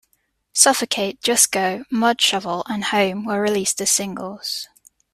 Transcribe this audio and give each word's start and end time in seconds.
"Suffocate", 0.51 1.21
"Just 1.21 1.51
Go", 1.51 1.83
"Mudshovel", 1.91 2.63
and 2.67 2.85
"Home" 2.85 3.23
were 3.23 3.39
released 3.39 3.79
as 3.81 3.91
singles. 3.91 4.67